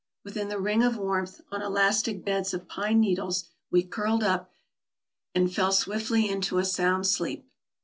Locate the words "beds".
2.25-2.55